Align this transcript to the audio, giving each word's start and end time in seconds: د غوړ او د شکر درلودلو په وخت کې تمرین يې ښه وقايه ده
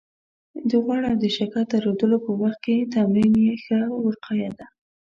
د 0.69 0.71
غوړ 0.83 1.01
او 1.09 1.15
د 1.23 1.25
شکر 1.37 1.63
درلودلو 1.73 2.17
په 2.25 2.31
وخت 2.41 2.59
کې 2.65 2.89
تمرین 2.95 3.33
يې 3.45 3.53
ښه 3.63 3.79
وقايه 4.05 4.51
ده 4.57 4.65